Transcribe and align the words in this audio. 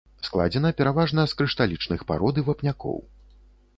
Складзена 0.27 0.71
пераважна 0.79 1.25
з 1.33 1.37
крышталічных 1.41 1.99
парод 2.13 2.35
і 2.43 2.45
вапнякоў. 2.49 2.97